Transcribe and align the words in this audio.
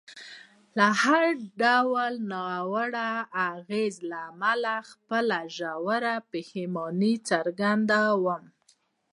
د 0.77 0.79
هر 1.01 1.25
ډول 1.61 2.11
ناوړه 2.33 3.09
اغېز 3.51 3.95
له 4.09 4.19
امله 4.31 4.75
خپله 4.89 5.39
ژوره 5.57 6.15
پښیماني 6.31 7.13
څرګندوم. 7.29 8.43